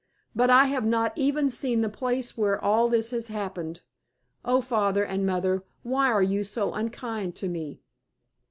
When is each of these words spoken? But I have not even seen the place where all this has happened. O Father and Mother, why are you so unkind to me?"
But 0.35 0.49
I 0.49 0.65
have 0.65 0.83
not 0.83 1.15
even 1.15 1.51
seen 1.51 1.81
the 1.81 1.87
place 1.87 2.35
where 2.35 2.59
all 2.59 2.89
this 2.89 3.11
has 3.11 3.27
happened. 3.27 3.81
O 4.43 4.59
Father 4.59 5.05
and 5.05 5.27
Mother, 5.27 5.63
why 5.83 6.07
are 6.11 6.23
you 6.23 6.43
so 6.43 6.73
unkind 6.73 7.35
to 7.35 7.47
me?" 7.47 7.81